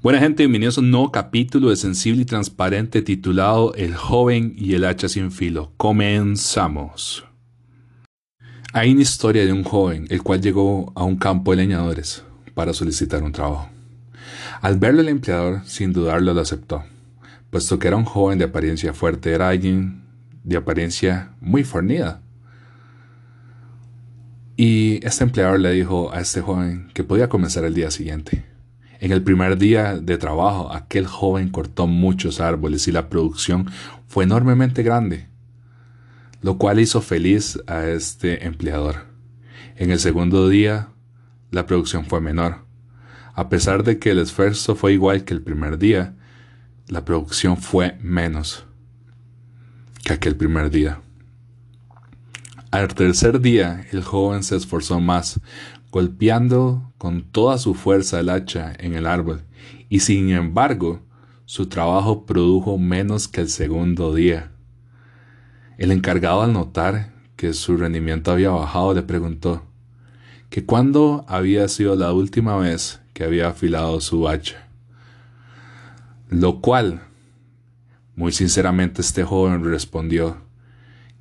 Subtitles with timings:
[0.00, 4.74] Buena gente, bienvenidos a un nuevo capítulo de Sensible y Transparente titulado El joven y
[4.74, 5.72] el hacha sin filo.
[5.76, 7.24] Comenzamos.
[8.72, 12.24] Hay una historia de un joven el cual llegó a un campo de leñadores
[12.54, 13.68] para solicitar un trabajo.
[14.60, 16.84] Al verlo el empleador, sin dudarlo, lo aceptó,
[17.50, 20.01] puesto que era un joven de apariencia fuerte, era alguien
[20.44, 22.22] de apariencia muy fornida.
[24.56, 28.44] Y este empleador le dijo a este joven que podía comenzar el día siguiente.
[29.00, 33.68] En el primer día de trabajo, aquel joven cortó muchos árboles y la producción
[34.06, 35.28] fue enormemente grande,
[36.40, 39.06] lo cual hizo feliz a este empleador.
[39.76, 40.90] En el segundo día,
[41.50, 42.64] la producción fue menor.
[43.34, 46.14] A pesar de que el esfuerzo fue igual que el primer día,
[46.86, 48.66] la producción fue menos
[50.04, 51.00] que aquel primer día.
[52.70, 55.40] Al tercer día, el joven se esforzó más,
[55.90, 59.42] golpeando con toda su fuerza el hacha en el árbol,
[59.88, 61.02] y sin embargo
[61.44, 64.50] su trabajo produjo menos que el segundo día.
[65.76, 69.62] El encargado al notar que su rendimiento había bajado le preguntó
[70.48, 74.68] que cuándo había sido la última vez que había afilado su hacha.
[76.28, 77.02] Lo cual,
[78.22, 80.36] muy sinceramente este joven respondió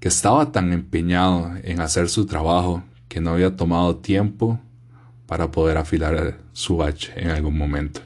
[0.00, 4.60] que estaba tan empeñado en hacer su trabajo que no había tomado tiempo
[5.24, 8.02] para poder afilar su hacha en algún momento.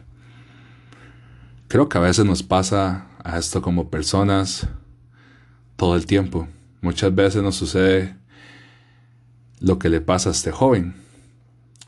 [1.66, 4.68] Creo que a veces nos pasa a esto como personas
[5.74, 6.46] todo el tiempo.
[6.80, 8.14] Muchas veces nos sucede
[9.58, 10.94] lo que le pasa a este joven.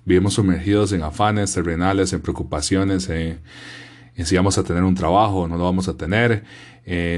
[0.04, 3.38] Vivimos sumergidos en afanes terrenales, en preocupaciones, en,
[4.24, 6.44] si vamos a tener un trabajo o no lo vamos a tener,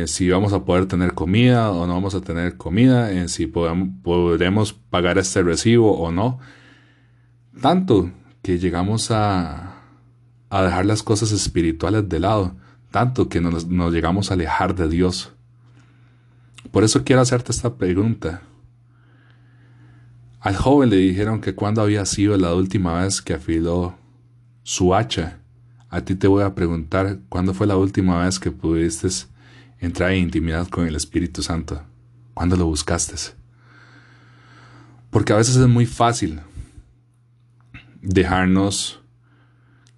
[0.06, 4.72] si vamos a poder tener comida o no vamos a tener comida, en si podremos
[4.72, 6.40] pagar este recibo o no.
[7.60, 8.10] Tanto
[8.42, 9.74] que llegamos a,
[10.50, 12.56] dejar las cosas espirituales de lado,
[12.90, 15.32] tanto que nos, nos llegamos a alejar de Dios.
[16.70, 18.42] Por eso quiero hacerte esta pregunta.
[20.40, 23.96] Al joven le dijeron que cuando había sido la última vez que afiló
[24.62, 25.40] su hacha.
[25.90, 29.08] A ti te voy a preguntar cuándo fue la última vez que pudiste
[29.78, 31.82] entrar en intimidad con el Espíritu Santo.
[32.34, 33.14] ¿Cuándo lo buscaste?
[35.10, 36.40] Porque a veces es muy fácil
[38.02, 39.00] dejarnos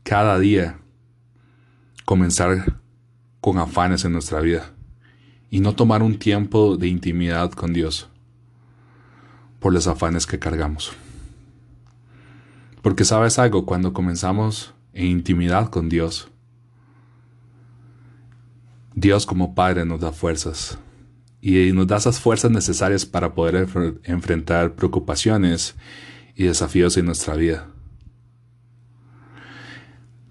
[0.05, 0.79] cada día
[2.05, 2.81] comenzar
[3.41, 4.73] con afanes en nuestra vida
[5.51, 8.09] y no tomar un tiempo de intimidad con Dios
[9.59, 10.93] por los afanes que cargamos.
[12.81, 16.31] Porque sabes algo, cuando comenzamos en intimidad con Dios,
[18.95, 20.79] Dios como Padre nos da fuerzas
[21.41, 23.67] y nos da esas fuerzas necesarias para poder
[24.05, 25.75] enfrentar preocupaciones
[26.35, 27.69] y desafíos en nuestra vida.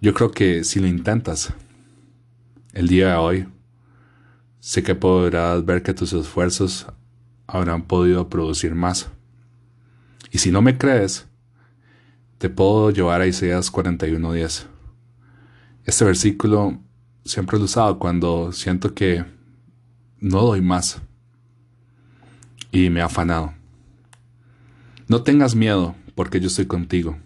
[0.01, 1.53] Yo creo que si lo intentas
[2.73, 3.47] el día de hoy,
[4.59, 6.87] sé que podrás ver que tus esfuerzos
[7.47, 9.09] habrán podido producir más.
[10.31, 11.28] Y si no me crees,
[12.39, 14.65] te puedo llevar a Isaías 41:10.
[15.85, 16.79] Este versículo
[17.25, 19.25] siempre lo he usado cuando siento que
[20.19, 21.01] no doy más
[22.71, 23.53] y me ha afanado.
[25.09, 27.17] No tengas miedo porque yo estoy contigo.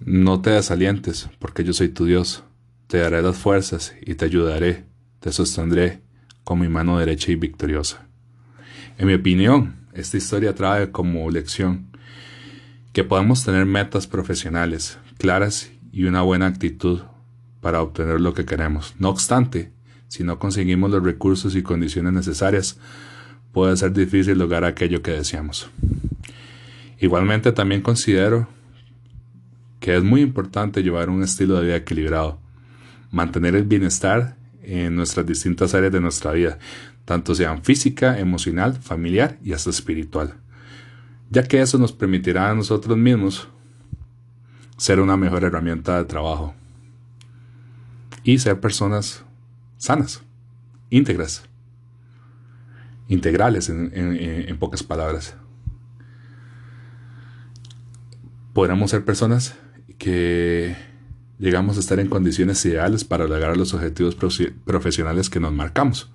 [0.00, 2.44] No te desalientes porque yo soy tu Dios.
[2.86, 4.86] Te daré las fuerzas y te ayudaré,
[5.20, 6.00] te sostendré
[6.44, 8.06] con mi mano derecha y victoriosa.
[8.96, 11.92] En mi opinión, esta historia trae como lección
[12.92, 17.00] que podemos tener metas profesionales claras y una buena actitud
[17.60, 18.94] para obtener lo que queremos.
[18.98, 19.72] No obstante,
[20.08, 22.78] si no conseguimos los recursos y condiciones necesarias,
[23.52, 25.70] puede ser difícil lograr aquello que deseamos.
[26.98, 28.48] Igualmente también considero
[29.80, 32.38] que es muy importante llevar un estilo de vida equilibrado,
[33.10, 36.58] mantener el bienestar en nuestras distintas áreas de nuestra vida,
[37.04, 40.34] tanto sean física, emocional, familiar y hasta espiritual,
[41.32, 43.48] ya que eso nos permitirá a nosotros mismos
[44.76, 46.54] ser una mejor herramienta de trabajo
[48.22, 49.24] y ser personas
[49.78, 50.22] sanas,
[50.90, 51.44] íntegras,
[53.08, 55.34] integrales en, pocas palabras.
[58.52, 59.54] Podremos ser personas
[59.96, 60.76] que
[61.38, 64.14] llegamos a estar en condiciones ideales para lograr los objetivos
[64.66, 66.12] profesionales que nos marcamos.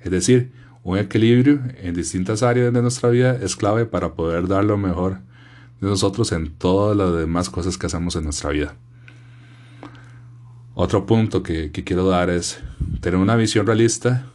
[0.00, 0.52] Es decir,
[0.82, 5.18] un equilibrio en distintas áreas de nuestra vida es clave para poder dar lo mejor
[5.80, 8.74] de nosotros en todas las demás cosas que hacemos en nuestra vida.
[10.74, 12.60] Otro punto que, quiero dar es
[13.00, 14.26] tener una visión realista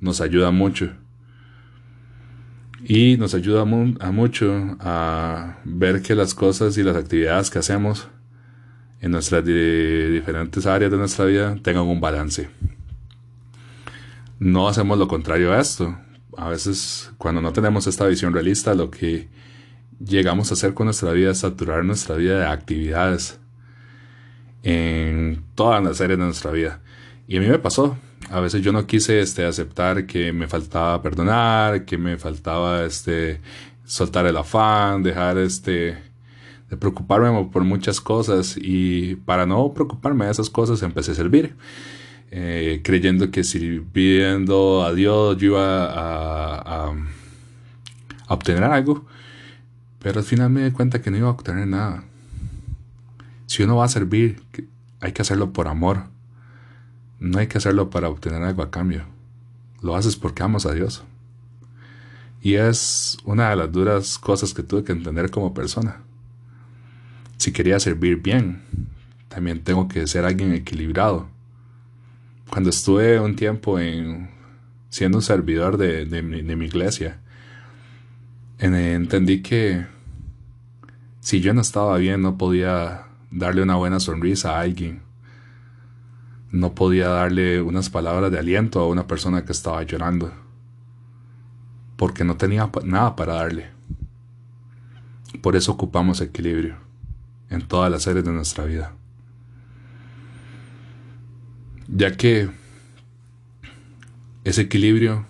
[0.00, 0.90] nos ayuda mucho.
[2.84, 8.08] Y nos ayuda a mucho a ver que las cosas y las actividades que hacemos
[9.00, 12.50] en nuestras diferentes áreas de nuestra vida tengan un balance.
[14.42, 15.96] No hacemos lo contrario a esto.
[16.36, 19.28] A veces cuando no tenemos esta visión realista, lo que
[20.04, 23.38] llegamos a hacer con nuestra vida es saturar nuestra vida de actividades
[24.64, 26.80] en todas las áreas de nuestra vida.
[27.28, 27.96] Y a mí me pasó.
[28.30, 33.40] A veces yo no quise este, aceptar que me faltaba perdonar, que me faltaba este,
[33.84, 36.02] soltar el afán, dejar este,
[36.68, 38.56] de preocuparme por muchas cosas.
[38.60, 41.54] Y para no preocuparme de esas cosas empecé a servir.
[42.34, 46.94] Eh, creyendo que sirviendo a Dios yo iba a,
[48.26, 49.04] a obtener algo.
[49.98, 52.04] Pero al final me di cuenta que no iba a obtener nada.
[53.46, 54.42] Si uno va a servir,
[55.00, 56.04] hay que hacerlo por amor.
[57.20, 59.04] No hay que hacerlo para obtener algo a cambio.
[59.82, 61.04] Lo haces porque amas a Dios.
[62.40, 66.00] Y es una de las duras cosas que tuve que entender como persona.
[67.36, 68.62] Si quería servir bien,
[69.28, 71.28] también tengo que ser alguien equilibrado.
[72.52, 74.28] Cuando estuve un tiempo en,
[74.90, 77.18] siendo un servidor de, de mi iglesia,
[78.58, 79.86] entendí que
[81.20, 85.00] si yo no estaba bien no podía darle una buena sonrisa a alguien.
[86.50, 90.30] No podía darle unas palabras de aliento a una persona que estaba llorando.
[91.96, 93.70] Porque no tenía nada para darle.
[95.40, 96.76] Por eso ocupamos equilibrio
[97.48, 98.92] en todas las áreas de nuestra vida.
[101.94, 102.48] Ya que
[104.44, 105.26] ese equilibrio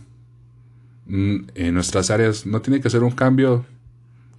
[1.07, 3.67] mm, en nuestras áreas no tiene que ser un cambio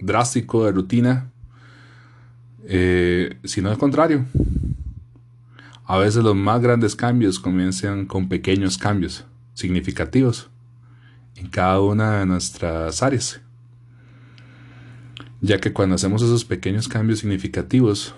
[0.00, 1.30] drástico de rutina,
[2.64, 4.24] eh, sino al contrario.
[5.84, 10.48] A veces los más grandes cambios comienzan con pequeños cambios significativos
[11.36, 13.42] en cada una de nuestras áreas.
[15.42, 18.14] Ya que cuando hacemos esos pequeños cambios significativos,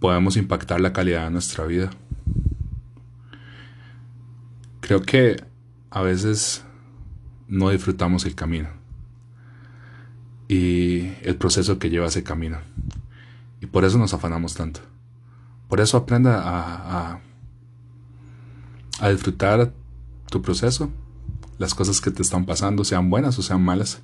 [0.00, 1.90] podemos impactar la calidad de nuestra vida.
[4.88, 5.36] Creo que
[5.90, 6.64] a veces
[7.46, 8.70] no disfrutamos el camino
[10.48, 12.56] y el proceso que lleva ese camino.
[13.60, 14.80] Y por eso nos afanamos tanto.
[15.68, 17.20] Por eso aprenda a,
[18.98, 19.74] a, disfrutar
[20.30, 20.90] tu proceso,
[21.58, 24.00] las cosas que te están pasando, sean buenas o sean malas.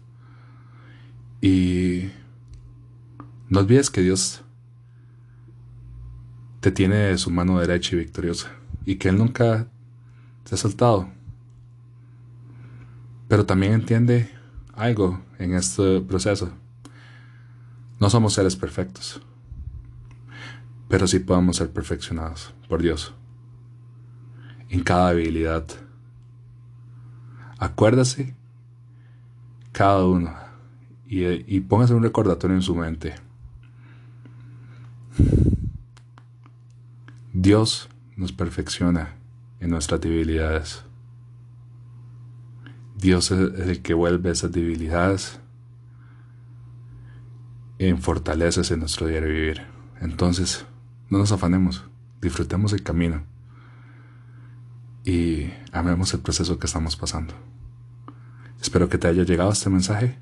[1.41, 2.11] Y
[3.49, 4.43] no olvides que Dios
[6.61, 8.51] te tiene de su mano derecha y victoriosa
[8.85, 9.69] y que Él nunca
[10.45, 11.09] te ha soltado.
[13.29, 14.31] Pero también entiende
[14.75, 16.53] algo en este proceso.
[18.01, 19.21] No somos seres perfectos,
[20.89, 23.15] pero sí podemos ser perfeccionados por Dios
[24.69, 25.65] en cada habilidad.
[27.59, 28.35] Acuérdase
[29.73, 30.35] cada uno
[31.07, 33.15] y póngase un recordatorio en su mente.
[37.33, 39.15] Dios nos perfecciona
[39.65, 40.85] en nuestras debilidades.
[42.97, 45.41] Dios es el que vuelve esas debilidades
[47.79, 49.63] en fortalezas en nuestro diario vivir.
[50.03, 50.67] Entonces,
[51.09, 51.83] no nos afanemos,
[52.21, 53.25] disfrutemos el camino
[55.03, 57.33] y amemos el proceso que estamos pasando.
[58.61, 60.19] Espero que te haya llegado este mensaje.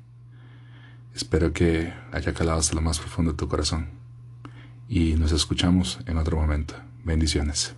[1.13, 3.89] Espero que haya calado hasta lo más profundo de tu corazón.
[4.87, 6.75] Y nos escuchamos en otro momento.
[7.03, 7.75] Bendiciones.